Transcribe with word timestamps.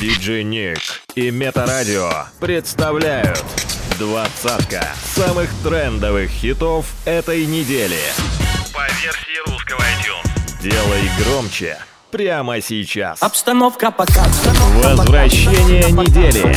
Диджей 0.00 0.44
Ник 0.44 0.78
и 1.16 1.32
Метарадио 1.32 2.08
представляют 2.38 3.44
двадцатка 3.98 4.86
самых 5.02 5.50
трендовых 5.64 6.30
хитов 6.30 6.86
этой 7.04 7.44
недели. 7.46 7.98
По 8.72 8.86
версии 9.02 9.50
русского 9.50 9.80
iTunes. 9.80 10.62
Делай 10.62 11.10
громче 11.18 11.78
прямо 12.12 12.60
сейчас. 12.60 13.20
Обстановка 13.20 13.90
пока. 13.90 14.24
Возвращение 14.84 15.90
недели. 15.90 16.54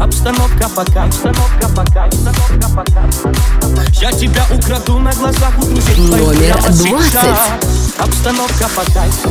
Обстановка 0.00 0.70
пока, 0.74 1.04
обстановка 1.04 1.68
пока, 1.76 2.04
обстановка 2.04 2.68
пока. 2.74 3.10
Я 4.00 4.10
тебя 4.12 4.46
украду 4.50 4.98
на 4.98 5.12
глазах 5.12 5.58
у 5.58 5.66
друзей 5.66 5.94
твоих 5.96 6.26
Номер 6.26 6.54
прямо 6.54 6.68
20. 6.68 7.10
сейчас. 7.10 7.89
Обстановка 8.02 8.66
по 8.74 8.90
кайфу. 8.92 9.30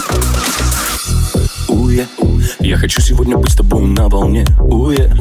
Уе, 1.67 2.07
я 2.59 2.77
хочу 2.77 3.01
сегодня 3.01 3.37
быть 3.37 3.51
с 3.51 3.55
тобой 3.55 3.81
на 3.81 4.07
волне. 4.07 4.45
Уе, 4.59 5.11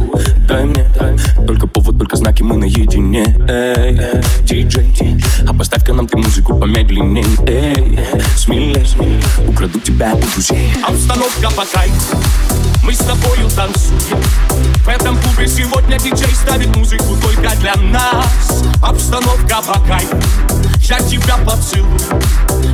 дай 0.49 0.65
мне 0.65 0.87
Только 1.47 1.67
повод, 1.67 1.99
только 1.99 2.17
знаки, 2.17 2.43
мы 2.43 2.57
наедине. 2.57 3.25
Эй, 3.49 4.01
диджей 4.45 4.89
А 5.49 5.55
поставь-ка 5.55 5.93
нам 5.93 6.07
ты 6.07 6.17
музыку 6.17 6.57
помедленней. 6.59 7.25
Эй, 7.47 7.99
смелей 8.37 8.87
Украду 9.49 9.81
тебя 9.81 10.15
у 10.15 10.33
друзей. 10.33 10.73
Обстановка 10.87 11.51
по 11.51 11.65
кайфу 11.67 12.17
Мы 12.85 12.95
с 12.95 12.99
тобою 12.99 13.49
танцуем. 13.55 14.23
В 14.85 14.89
этом 14.89 15.17
клубе 15.19 15.47
сегодня 15.47 15.99
диджей 15.99 16.35
ставит 16.35 16.75
музыку 16.77 17.17
только 17.23 17.57
для 17.57 17.75
нас. 17.77 18.65
Обстановка 18.83 19.63
по 19.67 19.79
кайфу 19.81 20.17
Я 20.91 20.99
тебя 20.99 21.37
поцелую. 21.47 22.01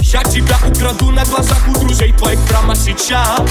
Я 0.00 0.22
тебя 0.22 0.56
украду 0.66 1.10
на 1.10 1.22
глазах 1.26 1.68
у 1.68 1.78
друзей 1.78 2.14
твоих 2.14 2.40
прямо 2.48 2.74
сейчас. 2.74 3.42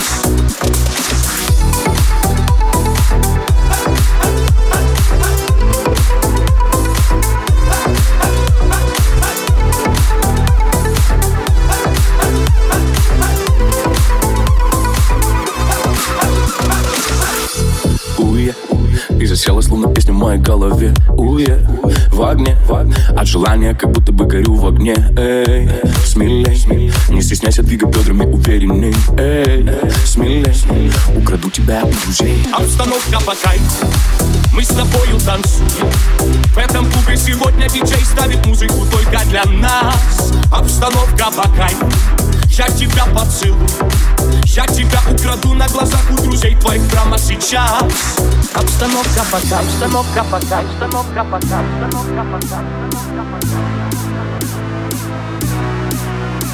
Уе, 18.17 18.55
и 19.19 19.25
засела 19.25 19.61
словно 19.61 19.93
песня 19.93 20.13
в 20.13 20.17
моей 20.17 20.39
голове. 20.39 20.93
Уе, 21.17 21.59
в 22.11 22.21
огне, 22.23 22.55
от 23.15 23.27
желания 23.27 23.73
как 23.73 23.91
будто 23.91 24.11
бы 24.11 24.25
горю 24.25 24.55
в 24.55 24.65
огне. 24.67 24.95
Эй, 25.17 25.69
смелей, 26.05 26.91
не 27.09 27.21
стесняйся, 27.21 27.63
двигай 27.63 27.89
бедрами 27.89 28.25
уверенней. 28.25 28.95
Эй, 29.17 29.67
смелей, 30.05 30.91
украду 31.17 31.49
тебя 31.49 31.83
у 31.83 31.91
друзей. 32.05 32.45
Обстановка 32.53 33.19
по 33.25 33.35
кайфу, 33.35 33.87
мы 34.53 34.63
с 34.63 34.67
тобою 34.67 35.19
танцуем. 35.25 35.91
В 36.53 36.57
этом 36.57 36.85
клубе 36.91 37.17
сегодня 37.17 37.69
диджей 37.69 38.03
ставит 38.05 38.45
музыку 38.45 38.85
только 38.91 39.25
для 39.29 39.43
нас. 39.45 40.33
Обстановка 40.51 41.31
по 41.35 41.47
кайфу, 41.49 41.87
я 42.57 42.67
тебя 42.67 43.05
поцелую. 43.07 43.67
Я 44.45 44.65
тебя 44.67 45.01
украду 45.11 45.53
на 45.53 45.67
глазах 45.67 45.99
у 46.09 46.15
друзей 46.15 46.55
твоих 46.55 46.87
прямо 46.89 47.17
сейчас. 47.17 47.83
Обстановка 48.53 49.25
пока, 49.29 49.59
обстановка 49.59 50.23
пока, 50.23 50.59
обстановка 50.59 51.25
пока, 51.29 51.59
обстановка 51.59 52.25
пока, 52.31 52.61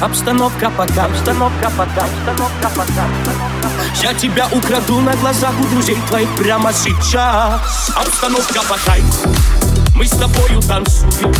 Обстановка 0.04 0.70
пока, 0.76 1.04
обстановка 1.04 1.70
пока, 1.76 2.04
обстановка 2.04 2.70
пока, 2.74 3.06
Я 4.02 4.12
тебя 4.14 4.48
украду 4.50 4.98
на 5.00 5.14
глазах 5.14 5.54
у 5.60 5.64
друзей 5.68 5.98
твоих 6.08 6.28
прямо 6.36 6.72
сейчас. 6.72 7.92
Обстановка 7.94 8.62
по 8.62 8.76
кайфу 8.84 9.81
мы 10.02 10.08
с 10.08 10.10
тобою 10.10 10.60
танцуем. 10.62 11.32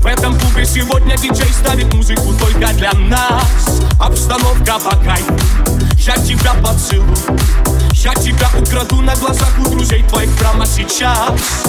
В 0.00 0.06
этом 0.06 0.38
клубе 0.38 0.64
сегодня 0.64 1.14
диджей 1.18 1.52
ставит 1.52 1.92
музыку 1.92 2.32
только 2.40 2.72
для 2.72 2.90
нас. 2.92 3.82
Обстановка 4.00 4.78
по 4.78 4.96
кайфу. 4.96 5.36
Я 5.98 6.16
тебя 6.16 6.54
поцелую. 6.54 7.38
Я 7.92 8.14
тебя 8.14 8.48
украду 8.58 9.02
на 9.02 9.14
глазах 9.16 9.52
у 9.58 9.68
друзей 9.68 10.02
твоих 10.04 10.34
прямо 10.38 10.64
сейчас 10.64 11.64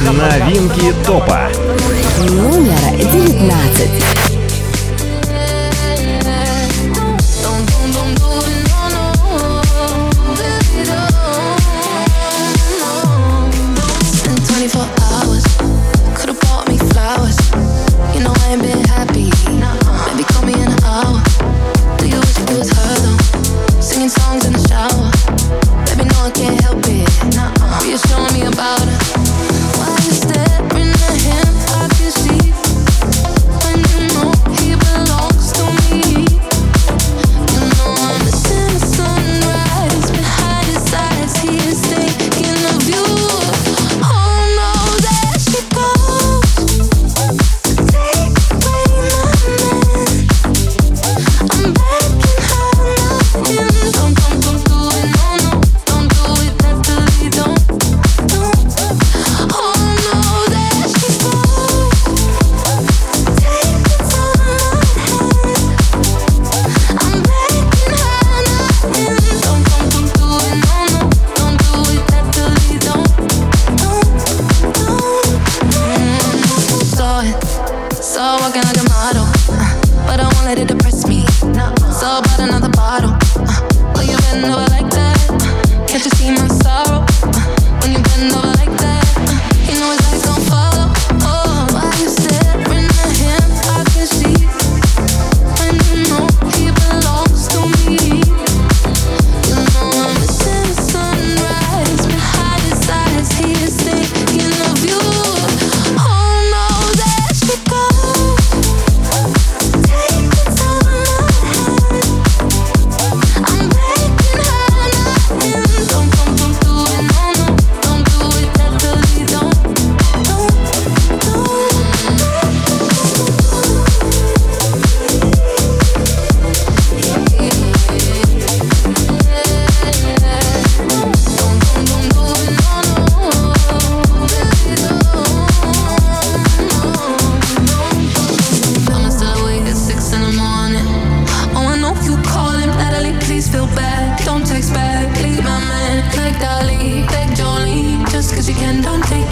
Новинки 0.00 0.92
топа. 1.06 1.48
Номер 2.28 2.76
19. 3.12 4.35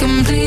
come 0.06 0.22
through 0.22 0.44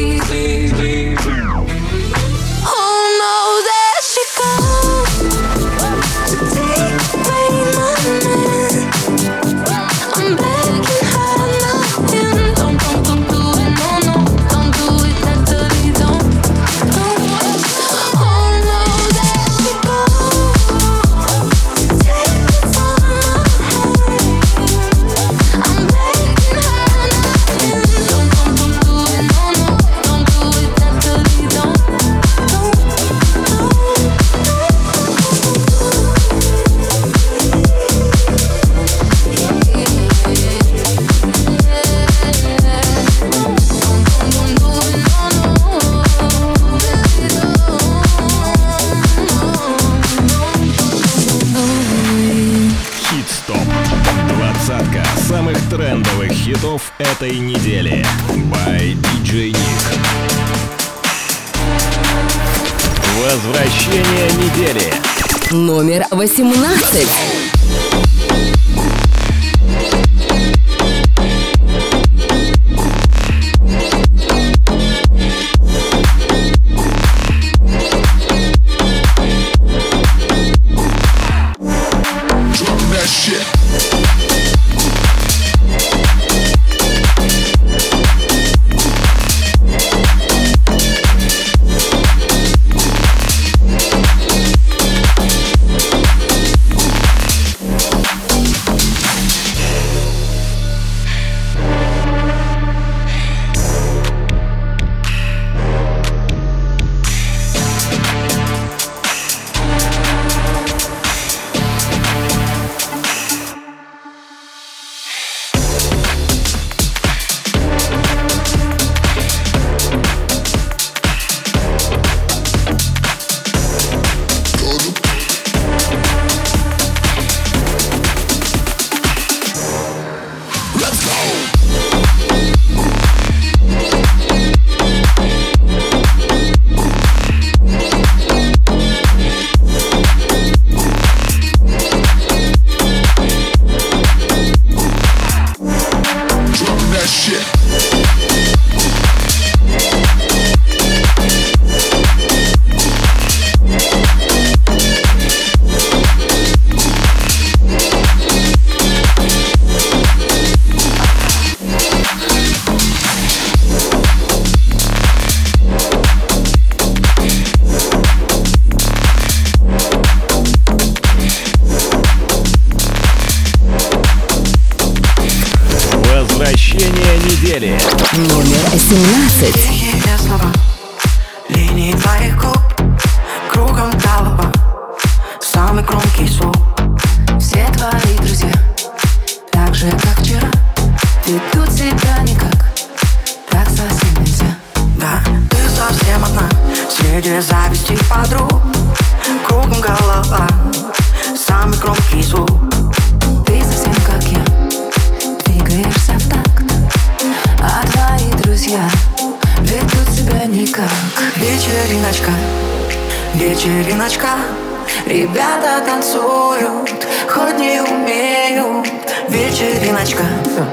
сразу 220.58 220.70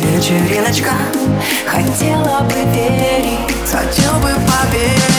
Вечериночка 0.00 0.92
Хотела 1.66 2.40
бы 2.40 2.54
верить 2.74 3.38
Хотел 3.70 4.14
бы 4.20 4.30
поверить. 4.34 5.17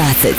16. 0.00 0.36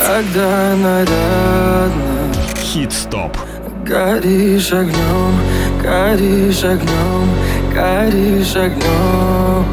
Хит-стоп 2.57 3.37
Горишь 3.85 4.71
огнем, 4.71 5.35
горишь 5.83 6.63
огнем, 6.63 7.29
горишь 7.71 8.55
огнем. 8.55 9.65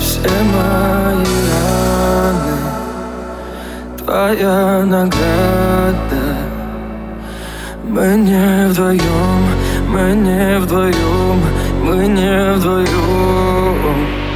Все 0.00 0.30
мои 0.52 1.24
раны 1.52 2.56
Твоя 3.98 4.84
награда. 4.84 6.24
Мы 7.84 8.16
не 8.16 8.68
вдвоем, 8.68 9.44
мы 9.88 10.12
не 10.14 10.58
вдвоем, 10.58 11.40
мы 11.82 12.06
не 12.08 12.52
вдвоем. 12.54 14.27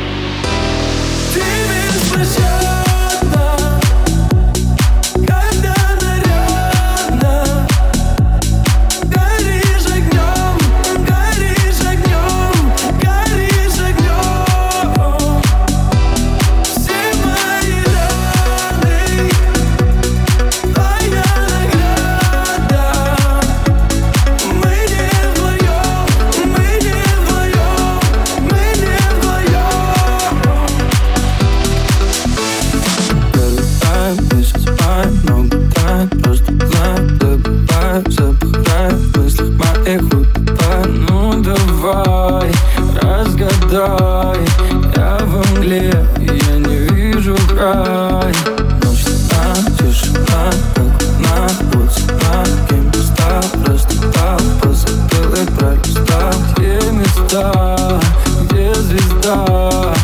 звезда, 57.32 58.00
где 58.42 58.74
звезда 58.74 59.94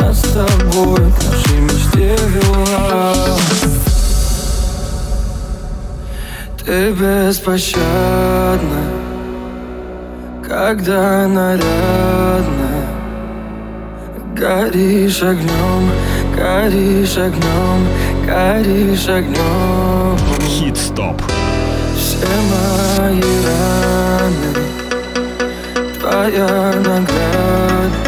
Нас 0.00 0.20
с 0.20 0.32
тобой 0.32 0.96
к 0.96 1.24
нашей 1.24 1.60
мечте 1.60 2.16
вела. 2.28 3.14
Ты 6.64 6.92
беспощадна, 6.92 7.82
когда 10.46 11.26
нарядна. 11.26 12.68
Горишь 14.34 15.22
огнем, 15.22 15.90
горишь 16.36 17.16
огнем, 17.16 17.88
горишь 18.24 19.08
огнем. 19.08 20.16
Хит-стоп. 20.46 21.20
Все 21.96 22.26
мои 22.26 23.22
раны. 23.44 24.37
I'm 26.20 27.04
glad 27.04 28.07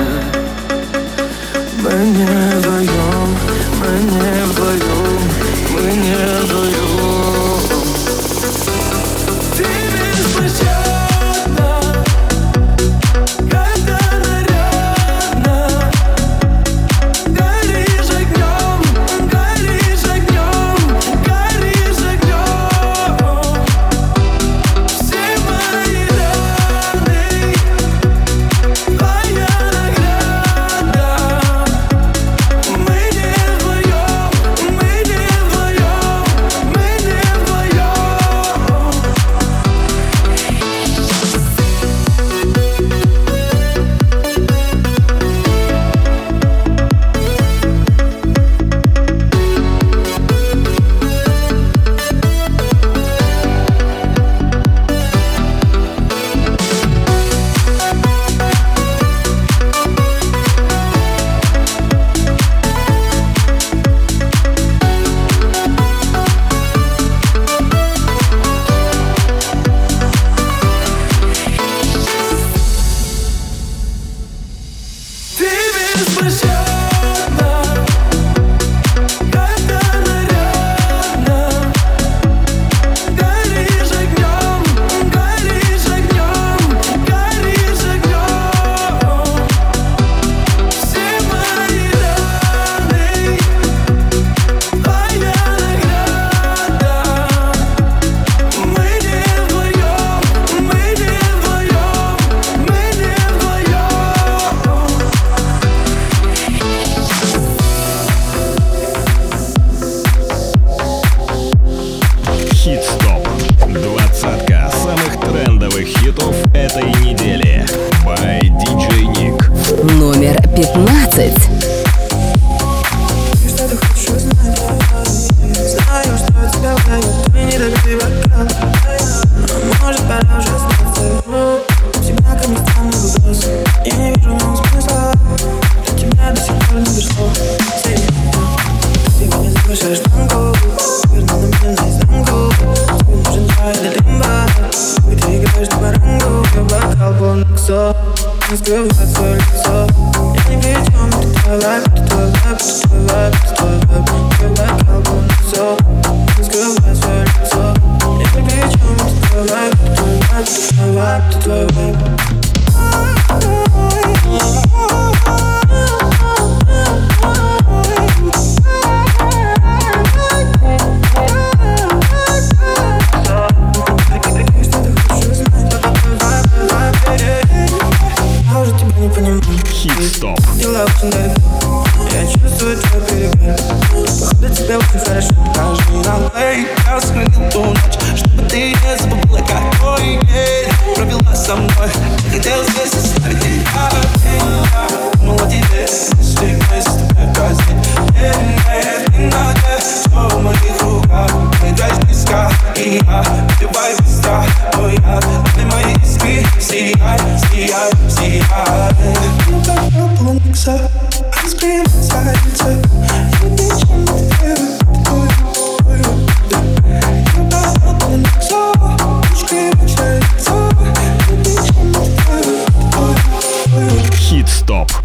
Хит 112.61 112.83
Стоп. 112.83 113.26
Двадцатка 113.69 114.71
самых 114.71 115.19
трендовых 115.19 115.87
хитов 115.87 116.37
этой 116.52 116.90
недели. 117.00 117.64
By 118.05 118.43
DJ 118.43 119.07
Nick. 119.14 119.95
Номер 119.95 120.37
пятнадцать. 120.55 121.60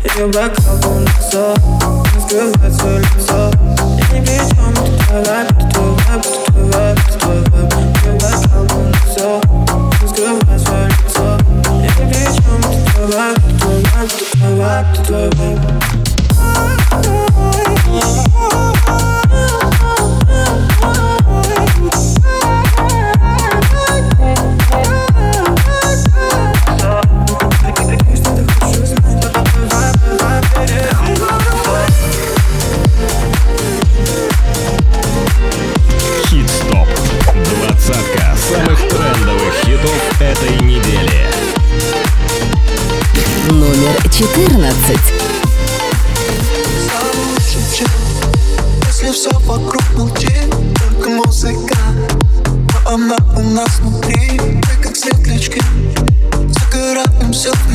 Ее 0.05 0.25
облака 0.25 0.61
в 0.61 0.65
носах 1.01 1.57
Скрывается 2.21 2.89
лицо 2.99 3.51
Я 3.97 4.05
не 4.13 4.21
причем, 4.21 4.73
ты 4.75 4.91
твоя, 5.07 5.39
ты 5.45 5.63
твоя, 5.73 6.15
ты 6.21 6.51
твоя, 6.53 6.93
ты 6.95 7.13
твоя 7.17 7.41
Ее 7.41 8.09
облака 8.13 8.57
в 8.59 8.71
носах 8.85 9.41
Скрывается 10.07 10.75
лицо 10.87 11.25
Я 11.81 11.89
не 11.89 12.05
причем, 12.13 12.61
ты 12.61 12.77
твоя, 12.93 13.27
ты 13.33 13.49
твоя, 13.57 14.01
ты 14.07 14.23
твоя, 14.37 14.75
ты 14.93 14.99
твоя 15.03 15.55
14. 44.17 44.97
Светлячки 54.95 55.61
Загораемся 56.47 57.51
вместе. 57.67 57.74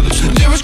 others. 0.00 0.22
Never 0.38 0.59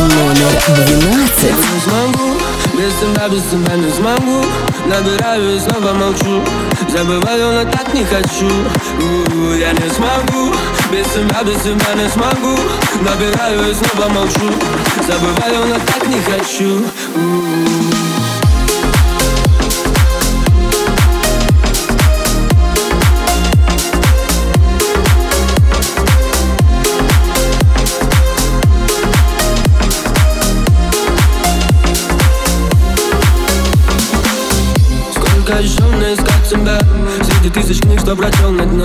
Номер 0.00 0.62
12. 0.66 1.42
Не 1.42 1.80
смогу, 1.80 2.34
без 2.72 2.94
тебя, 2.94 3.28
без 3.28 3.42
тебя 3.42 3.76
не 3.76 3.90
смогу. 3.90 4.44
Набираю 4.86 5.56
и 5.56 5.60
снова 5.60 5.92
молчу. 5.92 6.42
Забываю, 6.88 7.52
но 7.52 7.70
так 7.70 7.92
не 7.92 8.02
хочу. 8.04 8.48
У-у-у, 8.98 9.52
Я 9.52 9.72
не 9.72 9.90
смогу, 9.90 10.54
без 10.90 11.06
тебя, 11.06 11.42
без 11.42 11.60
тебя 11.60 11.94
не 11.96 12.08
смогу. 12.08 12.58
Набираю 13.02 13.70
и 13.70 13.74
снова 13.74 14.08
молчу. 14.08 14.50
Забываю, 15.06 15.66
но 15.68 15.74
так 15.74 16.06
не 16.08 16.18
хочу. 16.22 16.82
У-у-у. 17.14 18.49
Среди 37.52 37.66
тысяч 37.66 37.80
книг, 37.82 38.00
что 38.00 38.14
прочел 38.14 38.50
на 38.50 38.64
дне 38.64 38.84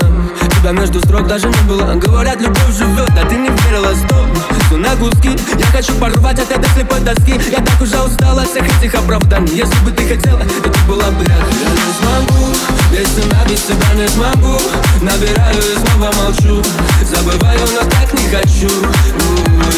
Тебя 0.58 0.72
между 0.72 0.98
строк 1.00 1.26
даже 1.26 1.48
не 1.48 1.60
было. 1.68 1.94
Говорят, 1.94 2.40
любовь 2.40 2.76
живет, 2.76 3.10
а 3.10 3.26
ты 3.26 3.36
не 3.36 3.48
верила, 3.48 3.94
стоп. 3.94 4.26
Все 4.66 4.76
на 4.76 4.96
куски, 4.96 5.36
я 5.58 5.66
хочу 5.66 5.92
порвать 5.94 6.38
от 6.38 6.50
этой 6.50 6.68
слепой 6.70 7.00
доски. 7.00 7.38
Я 7.50 7.58
так 7.58 7.80
уже 7.80 8.00
устала 8.02 8.42
от 8.42 8.50
всех 8.50 8.64
этих 8.78 8.94
оправданий. 8.94 9.56
Если 9.56 9.78
бы 9.84 9.90
ты 9.92 10.08
хотела, 10.08 10.40
то 10.40 10.70
ты 10.70 10.80
была 10.88 11.10
бы 11.10 11.24
рядом. 11.24 11.54
Я 11.62 11.70
не 11.70 11.92
смогу, 12.00 12.46
без 12.90 13.08
тебя, 13.10 13.38
без 13.48 13.62
тебя 13.62 13.94
не 13.94 14.08
смогу. 14.08 14.58
Набираю 15.02 15.58
и 15.58 15.78
снова 15.78 16.12
молчу. 16.22 16.62
Забываю, 17.04 17.60
но 17.60 17.88
так 17.90 18.12
не 18.14 18.26
хочу. 18.28 18.72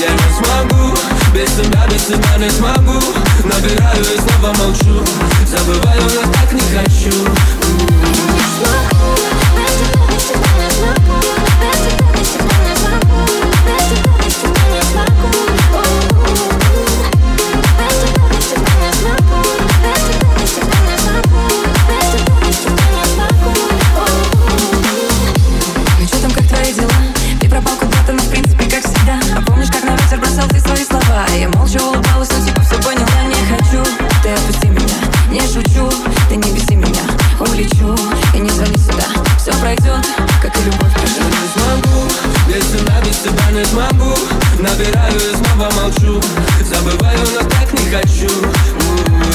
Я 0.01 0.13
не 0.13 0.31
смогу, 0.39 0.97
без 1.35 1.51
тебя, 1.53 1.87
без 1.93 2.05
тебя 2.05 2.37
не 2.39 2.51
смогу. 2.51 2.99
Набираю 3.45 4.03
и 4.03 4.19
снова 4.19 4.55
молчу. 4.57 5.05
Забываю, 5.47 6.03
но 6.03 6.33
так 6.33 6.53
не 6.53 6.61
хочу 6.61 8.28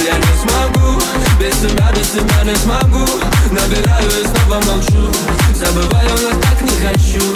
Я 0.03 0.17
не 0.17 0.33
смогу, 0.41 1.01
без 1.39 1.55
тебя, 1.57 1.91
без 1.95 2.09
тебя 2.09 2.43
не 2.43 2.55
смогу 2.55 3.05
Набираю 3.51 4.09
и 4.09 4.25
снова 4.25 4.61
молчу 4.65 5.11
Забываю, 5.53 6.09
но 6.23 6.39
так 6.41 6.61
не 6.61 6.75
хочу 6.85 7.33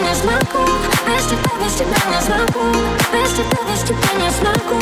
не 0.00 0.14
смогу 0.14 0.66
Без 1.06 1.24
тебя, 1.26 1.50
без 1.62 1.74
тебя 1.74 2.00
не 2.08 2.20
смогу 2.20 2.72
Без 3.12 3.32
тебя, 3.32 3.58
без 3.68 3.82
тебя 3.82 4.10
не 4.18 4.30
смогу 4.30 4.76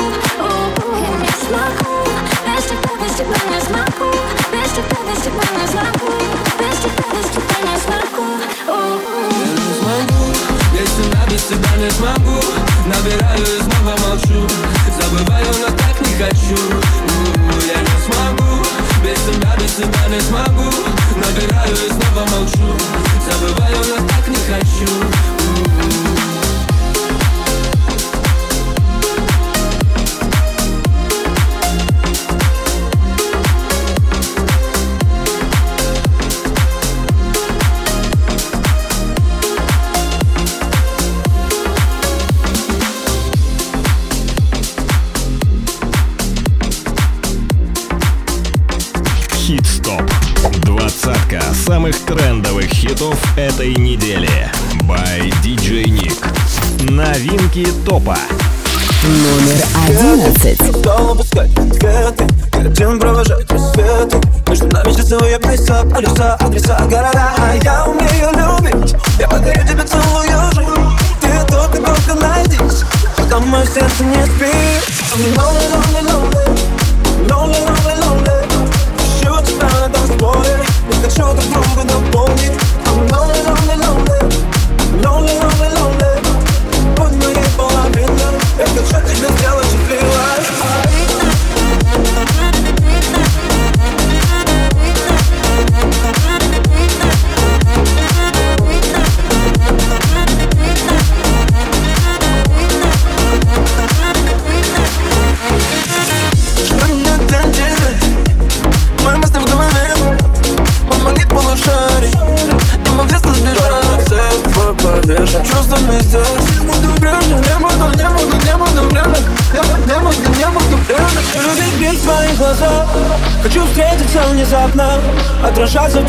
не 3.54 3.60
смогу 3.60 4.10
Без 4.52 4.70
тебя, 4.72 4.98
без 5.06 5.20
тебя 5.22 5.44
не 5.56 5.66
смогу 5.66 6.12
Без 6.58 6.78
тебя, 6.78 7.04
без 7.12 7.30
тебя 7.30 7.56
не 7.64 7.78
смогу, 7.78 9.33
тебя, 10.94 11.20
без 11.30 11.42
тебя 11.42 11.76
не 11.76 11.90
смогу 11.90 12.40
Набираю 12.86 13.40
и 13.40 13.62
снова 13.62 13.96
молчу. 13.98 14.46
Забываю, 15.00 15.46
но 15.60 15.74
так 15.74 16.00
не 16.00 16.14
хочу. 16.14 16.54
У-у-у, 16.54 17.60
Я 17.66 17.80
не 17.80 17.96
смогу, 18.04 18.62
без 19.02 19.18
тебя, 19.24 19.56
без 19.58 19.74
тебя 19.74 20.08
не 20.08 20.20
смогу. 20.20 20.70
Набираю 21.16 21.72
и 21.72 21.88
снова 21.88 22.28
молчу. 22.30 22.76
Забываю, 23.24 23.76
но 23.88 24.06
так 24.06 24.28
не 24.28 24.36
хочу. 24.36 24.92
У-у-у. 25.80 26.33
Самых 51.64 51.98
трендовых 52.00 52.66
хитов 52.66 53.18
этой 53.38 53.74
недели. 53.74 54.28
By 54.86 55.32
DJ 55.42 55.84
Nick. 55.84 56.90
Новинки 56.90 57.66
топа. 57.86 58.18
Номер 59.02 59.64
11. 59.88 60.76
Стал 60.76 61.12
опускать 61.12 61.54
конфеты 61.54 62.26
Хотим 62.52 63.00
провожать 63.00 63.50
рассветы. 63.50 64.20
Между 64.46 64.66
нами 64.66 64.92
часовые 64.92 65.38
пояса, 65.38 65.86
полюса, 65.90 66.34
адреса, 66.34 66.80
города. 66.80 67.32
А 67.38 67.54
я 67.54 67.86
умею 67.86 68.30
любить. 68.32 68.94
Я 69.18 69.26
подарю 69.26 69.66
тебе 69.66 69.84
целую 69.84 70.52
жизнь. 70.52 70.68
Ты 71.22 71.50
только, 71.50 71.78
только 71.78 72.14
найдись. 72.20 72.84
Пока 73.16 73.40
мое 73.40 73.64
сердце 73.64 74.04
не 74.04 74.22
спит. 74.26 74.84
Lonely, 75.14 75.70
lonely, 75.70 76.02
lonely 76.02 76.44
Lonely, 77.28 77.60
lonely, 77.64 77.94
lonely 78.02 78.34
Ищу 78.98 79.46
тебя 79.46 80.73
на 81.04 81.10
танцполе 81.10 81.10
Не 81.10 81.10
хочу 81.10 81.34
друг 81.34 81.44
друга 81.50 81.84
дополнить 81.84 82.52
I'm 82.86 83.08
lonely, 83.08 83.40
lonely, 83.42 83.76
lonely. 83.76 84.20
Lonely, 85.02 85.34
lonely, 85.38 85.68
lonely. 85.76 86.12
Будь 86.96 87.24
моей 87.24 87.48
половиной 87.56 88.34
Я 88.58 88.66
хочу 88.66 89.06
тебя 89.06 89.28
сделать 89.38 89.38
счастливой 89.38 89.63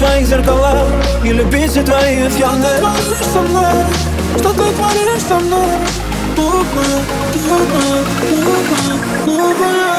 Твоих 0.05 0.27
зеркалах 0.27 0.87
И 1.23 1.29
любить 1.29 1.71
все 1.71 1.81
твои 1.81 2.29
фьяны 2.29 2.67
Что 2.77 2.93
ты 2.93 3.15
Творишь 3.15 3.25
со 3.33 3.41
мной, 3.41 3.73
что 4.37 4.49
ты 4.53 4.71
творишь 4.73 5.23
со 5.27 5.35
мной 5.39 5.67
Глупая, 6.35 6.99
глупая, 7.33 8.03
глупая, 8.29 8.93
глупая 9.25 9.95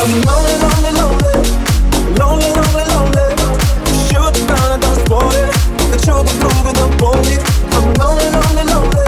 I'm 0.00 0.12
lonely, 0.26 0.54
lonely, 0.62 0.90
lonely 0.98 1.34
Lonely, 2.18 2.50
lonely, 2.52 2.84
lonely 2.92 3.26
Ищу 3.86 4.30
тебя 4.34 4.56
на 4.68 4.78
танцполе 4.78 5.44
Хочу 5.90 6.12
друг 6.12 6.38
друга 6.40 6.70
дополнить 6.74 7.40
I'm 7.72 7.86
lonely, 7.94 8.28
lonely, 8.30 8.64
lonely 8.68 9.06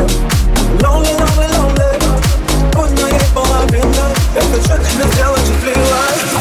Lonely, 0.80 1.12
lonely, 1.20 1.48
lonely 1.56 1.90
Будь 2.72 3.02
моей 3.02 3.26
половиной 3.34 4.10
Я 4.34 4.40
хочу 4.40 4.82
тебя 4.82 5.06
сделать 5.12 5.42
счастливой 5.42 6.39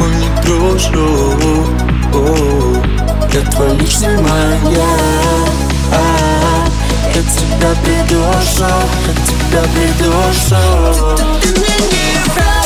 было 0.00 0.30
дружу. 0.42 1.66
Я 3.32 3.40
твой 3.52 3.76
личный 3.76 4.16
маньяк 4.16 5.50
а, 5.92 6.66
Я 7.14 7.22
тебя 7.22 7.70
придушу, 7.84 8.64
я 9.06 9.14
тебя 9.24 9.62
придушу 9.72 11.16
Ты, 11.16 11.22
ты, 11.22 11.54
ты 11.54 11.60
мне 11.60 11.76
не 11.78 12.34
враг. 12.34 12.59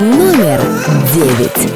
номер 0.00 0.60
девять. 1.14 1.75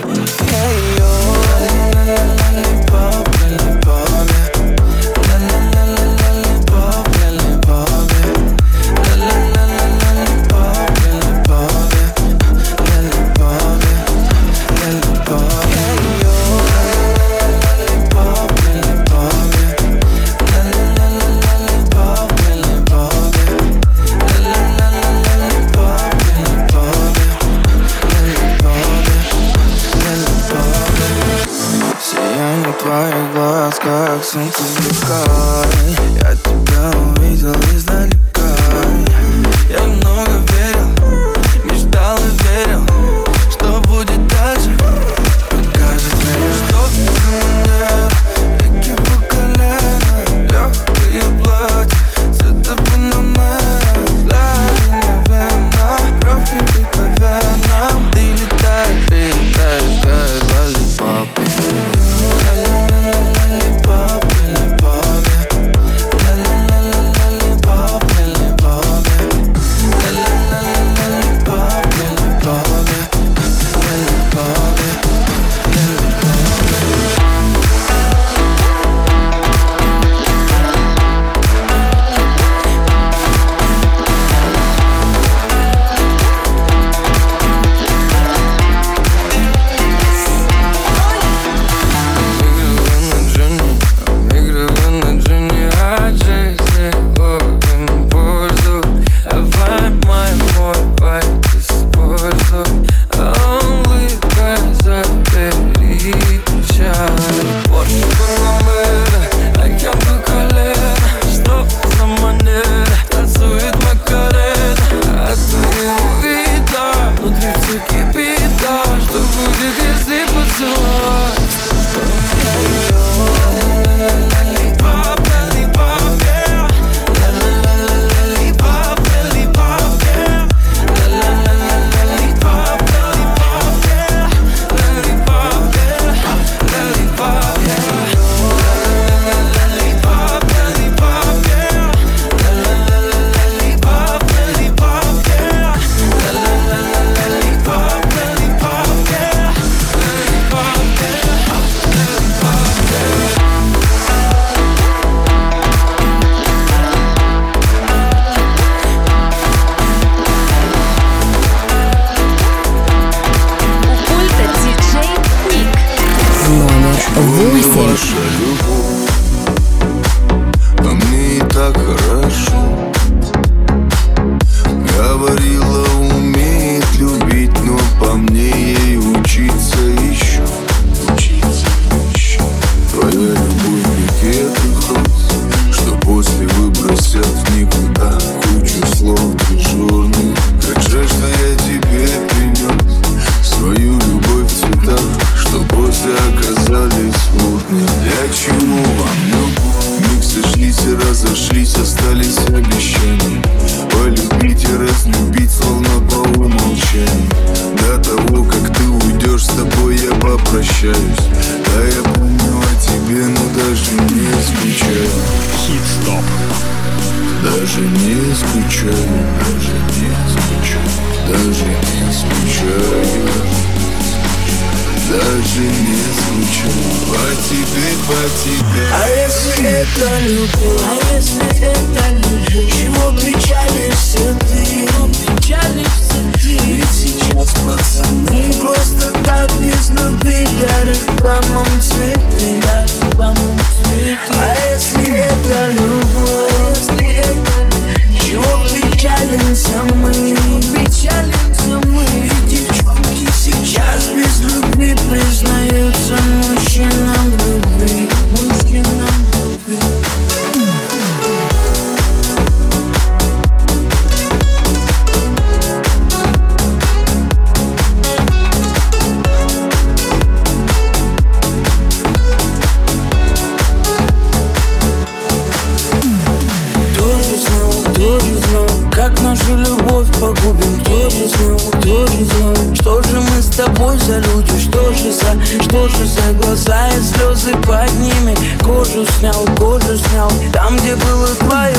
Мы 283.80 283.98
с 283.98 283.98
тобой 283.98 283.98
за 283.98 284.18
люди 284.18 284.58
Что 284.58 284.92
же 284.92 285.12
за, 285.12 285.62
что 285.64 285.88
же 285.88 286.06
за 286.06 286.32
глаза 286.34 286.88
и 286.88 287.00
слезы 287.00 287.52
под 287.66 287.92
ними? 287.98 288.36
Кожу 288.62 289.06
снял, 289.18 289.46
кожу 289.56 289.96
снял, 289.96 290.30
там 290.52 290.76
где 290.76 290.94
было 290.96 291.28
твое 291.38 291.70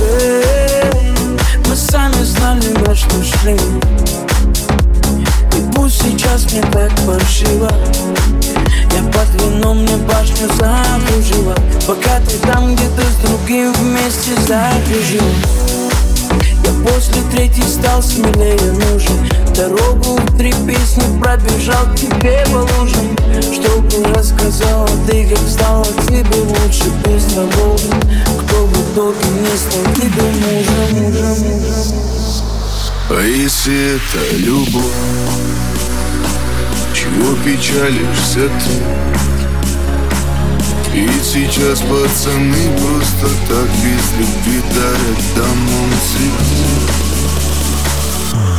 Эй, 0.00 0.84
Мы 1.68 1.76
сами 1.76 2.22
знали, 2.24 2.68
на 2.86 2.94
что 2.94 3.22
шли. 3.22 3.56
И 5.56 5.72
пусть 5.74 6.02
сейчас 6.02 6.50
мне 6.52 6.62
так 6.62 6.90
паршиво. 7.06 7.70
Я 8.94 9.02
под 9.12 9.42
вином 9.42 9.82
мне 9.82 9.96
башню 9.96 10.48
закружила. 10.48 11.54
Пока 11.86 12.20
ты 12.20 12.38
там 12.46 12.74
где-то 12.74 13.02
с 13.02 13.26
другим 13.26 13.72
вместе 13.74 14.34
закружил 14.46 15.57
Я 16.64 16.90
после 16.90 17.22
третьей 17.32 17.64
стал 17.64 18.02
смелее 18.02 18.72
нужен. 18.72 19.16
Дорогу 19.58 20.16
в 20.16 20.38
три 20.38 20.52
песни 20.52 21.02
пробежал 21.20 21.84
к 21.92 21.96
тебе 21.96 22.44
по 22.52 22.58
лужам 22.58 23.16
Чтобы 23.52 24.14
рассказала 24.14 24.88
ты, 25.08 25.26
как 25.26 25.38
стало 25.48 25.84
тебе 26.06 26.42
лучше 26.42 26.90
без 27.04 27.24
того. 27.34 27.76
Кто 28.40 28.66
бы 28.66 28.76
долгим 28.94 29.42
не 29.42 29.56
стал 29.56 29.94
тебе 29.96 30.22
мужем, 30.22 31.02
мужем, 31.02 31.58
мужем. 31.58 31.98
А 33.10 33.20
если 33.20 33.96
это 33.96 34.36
любовь 34.36 34.84
Чего 36.94 37.34
печалишься 37.44 38.48
ты? 38.60 39.37
Ведь 41.06 41.24
сейчас 41.24 41.80
пацаны 41.80 42.76
просто 42.76 43.28
так 43.48 43.68
без 43.84 44.12
любви 44.18 44.60
дарят 44.74 45.20
домом 45.36 45.92
цветы 46.08 46.60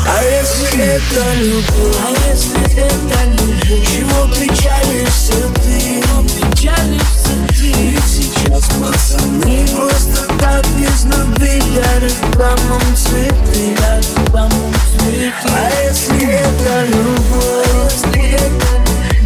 А 0.07 0.23
если 0.23 0.83
это 0.83 1.23
любовь, 1.35 1.97
а 2.01 2.09
если 2.31 2.61
это 2.77 3.19
любовь? 3.25 3.87
Чего 3.87 4.19
печалишься 4.33 5.39
ты, 5.55 6.01
печалишься 6.23 7.35
ты? 7.49 7.73
Ведь 7.73 8.07
сейчас 8.07 8.69
пацаны 8.69 9.67
просто 9.75 10.21
так 10.39 10.65
без 10.77 11.03
любви 11.03 11.61
Дарят 11.75 12.13
домом 12.37 12.95
цветы, 12.95 13.75
дарят 13.77 14.31
домом 14.31 14.73
цветы. 14.97 15.33
А 15.45 15.69
если 15.83 16.23
это 16.25 16.85
любовь, 16.87 17.67
если 17.83 18.31
это 18.31 18.43
любовь 18.43 19.18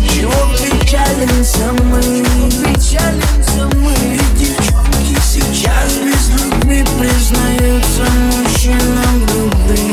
Признаются 7.03 8.03
мужчинам 8.32 9.26
любви 9.34 9.93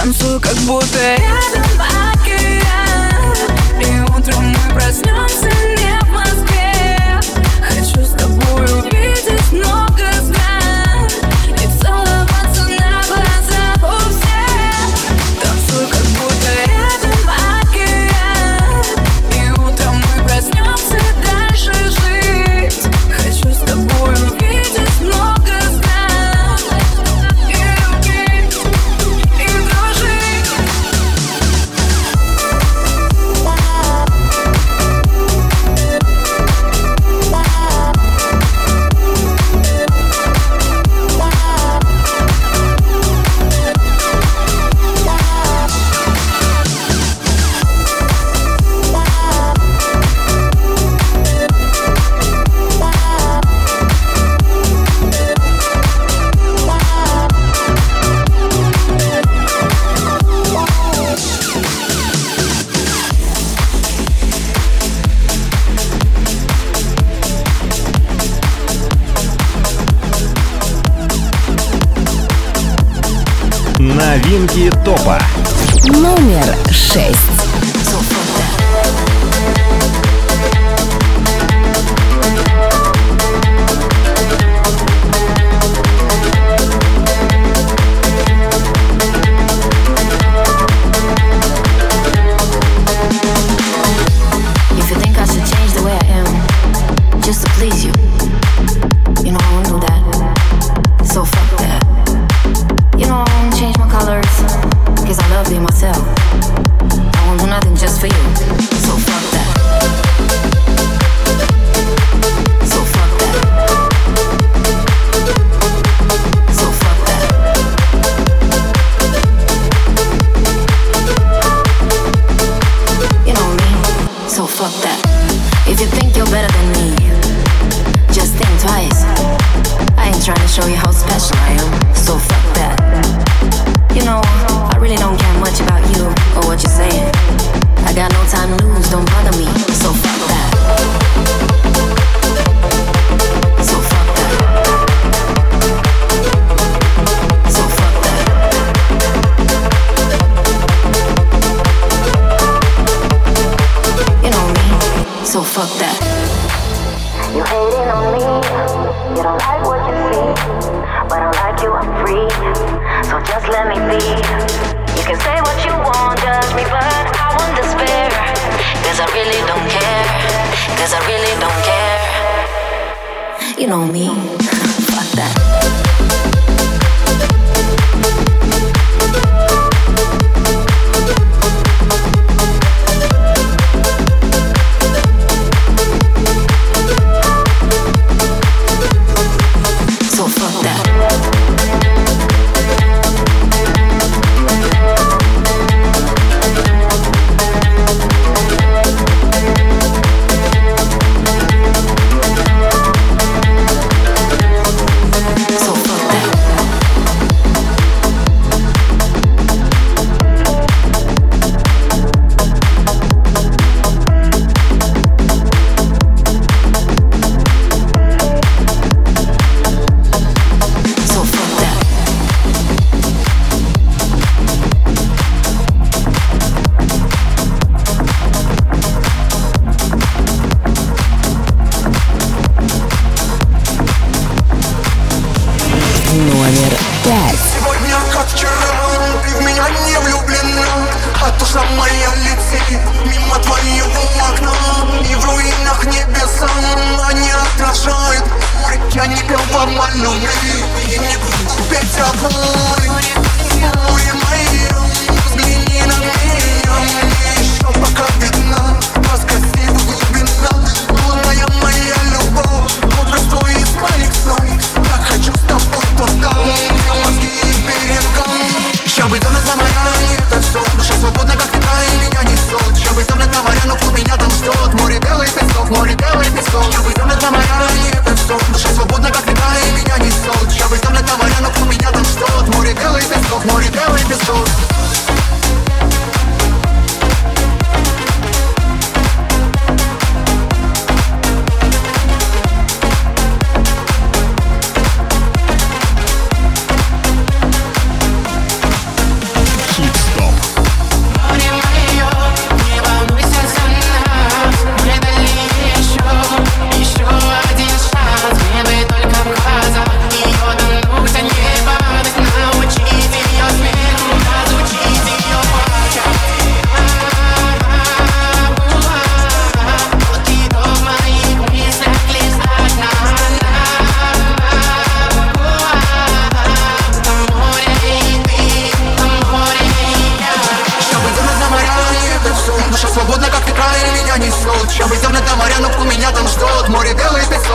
Танцую, 0.00 0.40
как 0.40 0.56
будто 0.60 0.98
рядом 0.98 1.62
океан. 2.14 3.34
И 3.82 4.00
утром 4.10 4.44
мы 4.48 4.74
проснемся 4.74 5.50
не 5.76 5.92
в 6.00 6.08
Москве. 6.08 7.20
Хочу 7.60 8.00
с 8.06 8.12
тобой 8.12 8.64
увидеть 8.80 9.52
много 9.52 9.89
Новинки 74.40 74.70
топа. 74.86 75.18
Номер 75.84 76.56
шесть. 76.70 77.39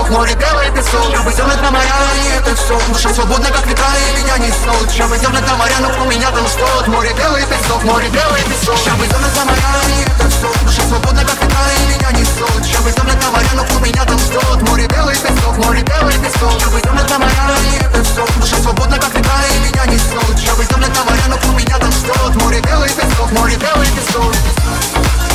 море, 0.09 0.35
белый 0.35 0.71
песок 0.71 1.09
Я 1.11 1.21
выйдем 1.21 1.47
на 1.47 1.71
моря, 1.71 1.95
и 2.15 2.37
это 2.37 2.55
все 2.55 2.79
Душа 2.87 3.09
свободна, 3.09 3.47
как 3.47 3.65
ветра, 3.65 3.85
и 3.95 4.21
меня 4.21 4.37
не 4.37 4.51
снут 4.51 4.91
Я 4.91 5.07
выйдем 5.07 5.31
на 5.31 5.55
моря, 5.55 5.75
но 5.81 6.03
у 6.03 6.09
меня 6.09 6.31
там 6.31 6.47
стот 6.47 6.87
Море, 6.87 7.13
белый 7.17 7.43
песок, 7.45 7.83
море, 7.83 8.09
белый 8.09 8.43
песок. 8.43 8.77
Я 8.85 8.93
выйдем 8.95 9.21
на 9.21 9.45
моря, 9.45 9.71
и 9.89 10.03
это 10.03 10.29
все 10.29 10.47
Душа 10.65 10.81
свободна, 10.87 11.21
как 11.23 11.41
ветра, 11.41 11.65
и 11.79 11.93
меня 11.93 12.11
не 12.11 12.25
снут 12.25 12.65
Я 12.65 12.79
выйдем 12.81 13.07
на 13.07 13.31
моря, 13.31 13.49
но 13.55 13.63
у 13.63 13.79
меня 13.79 14.05
там 14.05 14.19
стот 14.19 14.61
Море, 14.69 14.87
белый 14.87 15.15
песок, 15.15 15.57
море, 15.57 15.81
белый 15.81 16.17
песок. 16.19 16.61
Я 16.61 16.67
выйдем 16.67 16.95
на 16.95 17.19
моря, 17.19 17.55
и 17.71 17.83
это 17.83 18.03
все 18.03 18.25
Душа 18.39 18.57
свободна, 18.57 18.97
как 18.97 19.13
ветра, 19.15 19.39
и 19.53 19.59
меня 19.67 19.85
не 19.85 19.97
снут 19.97 20.37
Я 20.39 20.53
выйдем 20.55 20.81
на 20.81 20.87
моря, 20.87 21.25
но 21.29 21.37
у 21.49 21.51
меня 21.57 21.77
там 21.77 21.91
стот 21.91 22.35
Море, 22.41 22.61
белый 22.61 22.89
песок, 22.89 23.31
море, 23.31 23.55
белый 23.55 23.87
песок. 23.87 24.33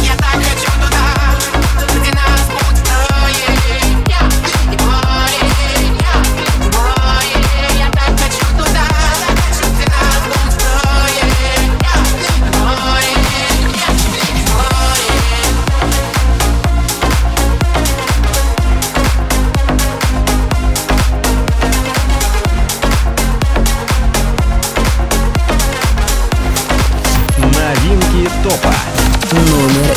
Я 0.03 0.15
так 0.17 0.35
хочу 0.35 0.71
туда, 0.81 1.01
где 1.95 2.13
нас 2.13 2.41
путь 2.49 2.79
стоит 2.79 3.90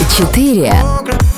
24. 0.07 1.32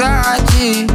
amizade 0.00 0.86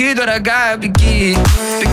Dora 0.00 0.38
Gabi, 0.38 0.88
Gui. 0.88 1.89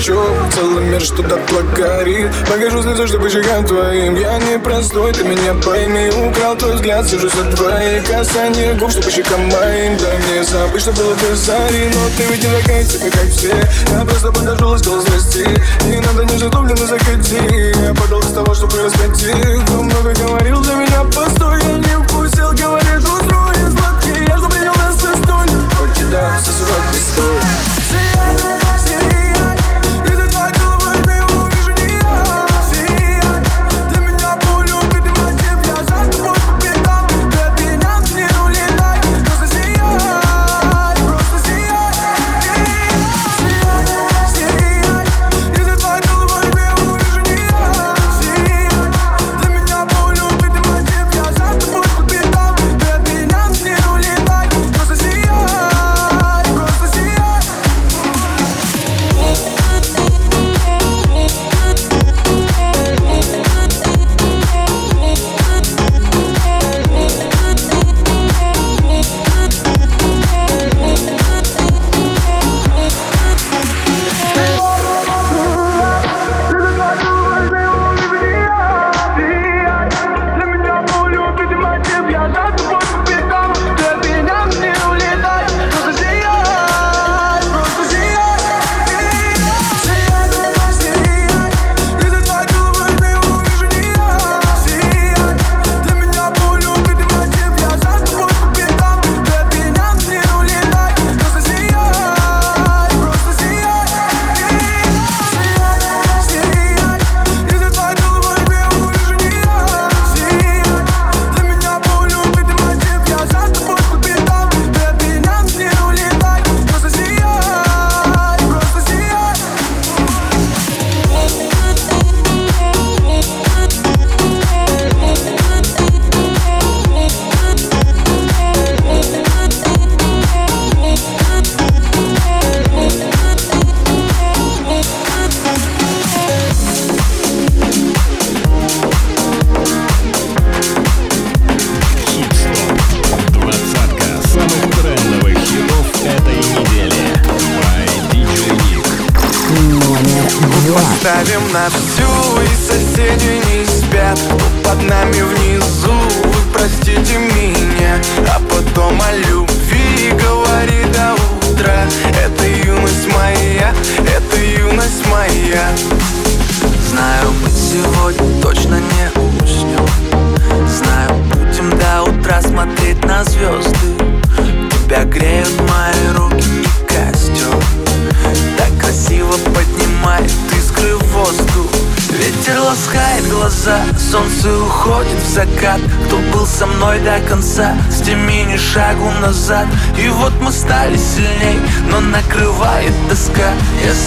хочу 0.00 0.18
Целый 0.54 0.84
мир 0.84 1.00
что 1.00 1.22
так 1.22 1.40
благорит. 1.50 2.30
Покажу 2.48 2.82
слезы, 2.82 3.06
чтобы 3.06 3.28
щекам 3.28 3.64
твоим. 3.64 4.16
Я 4.16 4.38
не 4.38 4.58
простой, 4.58 5.12
ты 5.12 5.24
меня 5.24 5.54
пойми. 5.54 6.10
Украл 6.28 6.56
твой 6.56 6.74
взгляд, 6.74 7.06
сижу 7.06 7.28
за 7.28 7.44
твои 7.56 8.00
касания, 8.00 8.74
губ, 8.74 8.90
чтобы 8.90 9.10
щекам 9.10 9.40
моим 9.40 9.96
Да 9.98 10.16
не 10.28 10.44
забыть, 10.44 10.82
что 10.82 10.92
было 10.92 11.14
без 11.14 11.38
зари. 11.38 11.90
Но 11.92 12.00
ты 12.16 12.32
ведь 12.32 12.42
не 12.42 12.60
такая, 12.60 12.84
типа, 12.84 13.04
как 13.10 13.28
все. 13.30 13.54
Я 13.92 14.04
просто 14.04 14.32
подожжу, 14.32 14.78
стал 14.78 15.00
злости. 15.00 15.46
Не 15.84 16.00
надо 16.00 16.24
не 16.24 16.38
на 16.40 16.86
закати. 16.86 17.72
Я 17.84 17.94
подал 17.94 18.20
из 18.20 18.32
того, 18.32 18.54
чтобы 18.54 18.82
раскати 18.82 19.34
Кто 19.66 19.82
много 19.82 20.14
говорил 20.14 20.62
за 20.62 20.74
меня, 20.74 21.04
постой 21.04 21.60
Я 21.62 21.78
не 21.78 22.04
вкусил, 22.04 22.52
говорит, 22.52 22.98
устрою 22.98 23.70
сладкий 23.76 24.24
Я 24.28 24.36
же 24.38 24.48
принял 24.48 24.74
нас 24.74 24.96
из 24.96 25.20
Эстонии 25.20 25.68
Хоть 25.76 26.00
и 26.00 26.04
да, 26.10 26.38
все 26.40 26.52
срок 26.52 26.82
без 26.92 27.59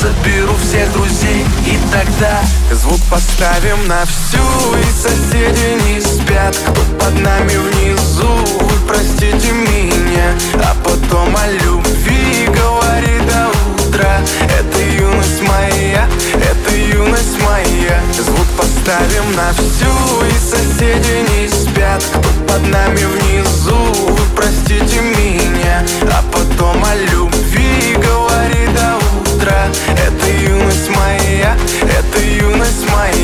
соберу 0.03 0.53
всех 0.57 0.91
друзей, 0.91 1.45
и 1.65 1.79
тогда 1.91 2.41
Звук 2.71 2.99
поставим 3.09 3.87
на 3.87 4.03
всю 4.05 4.43
И 4.75 4.91
соседи 4.91 5.79
не 5.87 6.01
спят. 6.01 6.55
Кто 6.55 6.81
под 6.99 7.19
нами 7.21 7.55
внизу 7.55 8.27
Вы 8.59 8.87
простите 8.87 9.51
меня. 9.51 10.35
А 10.55 10.75
потом 10.83 11.35
о 11.35 11.47
любви 11.47 12.47
говори 12.47 13.19
до 13.29 13.49
утра. 13.81 14.19
Это 14.59 14.79
юность 14.81 15.41
моя 15.41 16.07
Это 16.35 16.75
юность 16.75 17.41
моя. 17.41 18.01
Звук 18.13 18.47
поставим 18.57 19.35
на 19.35 19.53
всю 19.53 20.25
И 20.25 20.39
соседи 20.39 21.25
не 21.31 21.47
спят. 21.47 22.03
Кто 22.03 22.53
под 22.53 22.67
нами 22.67 23.05
внизу 23.05 23.77
Вы 24.09 24.35
простите 24.35 24.99
меня 24.99 25.32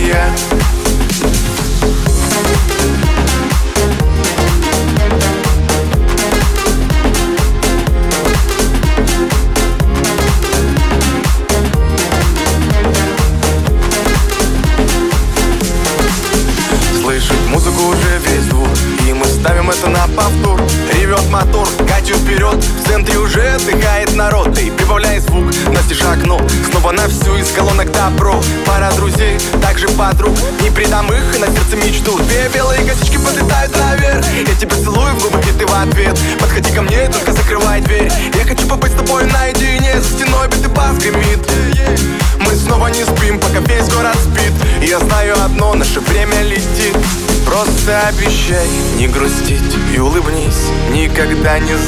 юность 0.09 0.48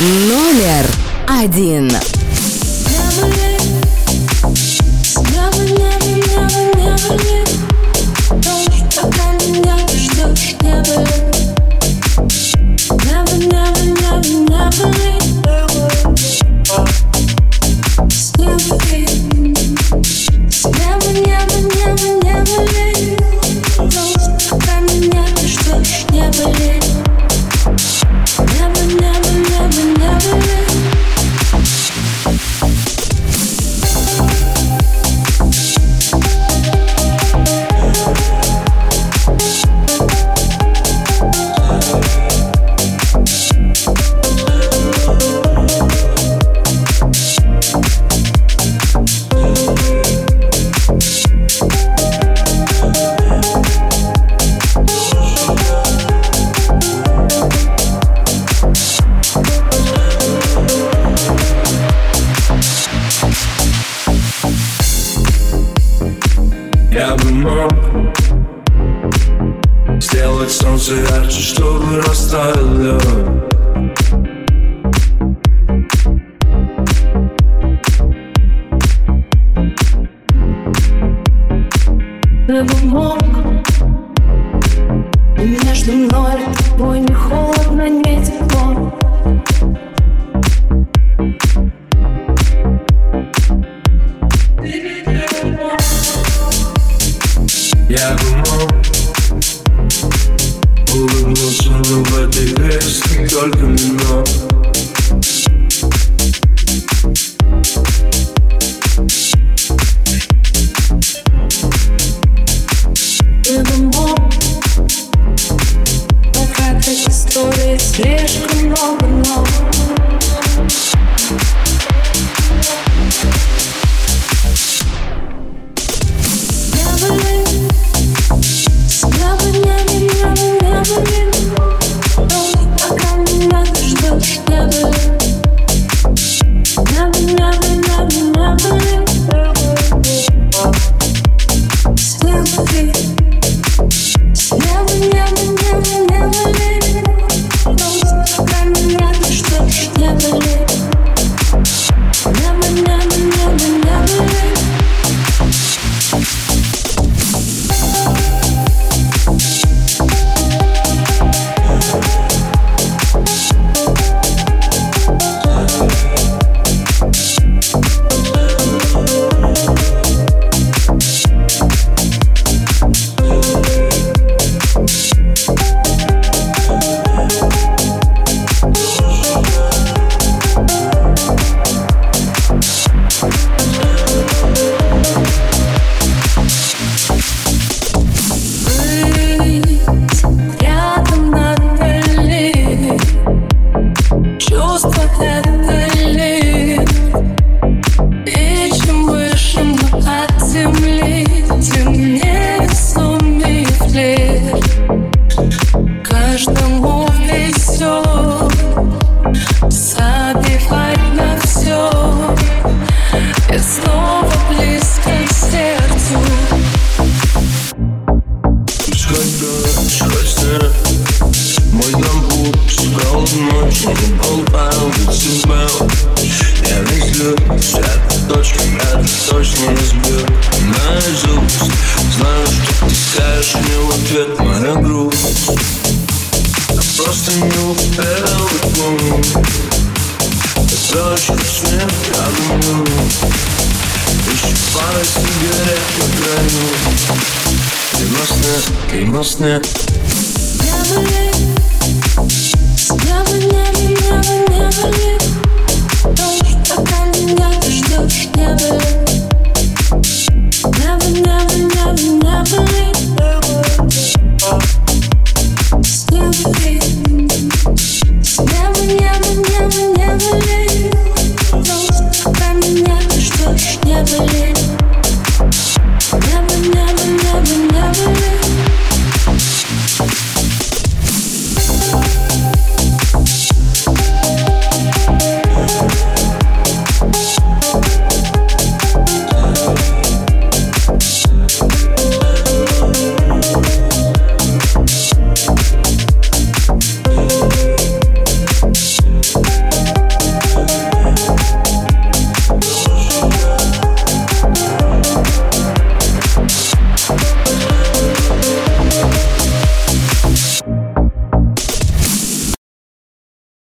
Номер 0.00 0.86
один. 1.26 1.90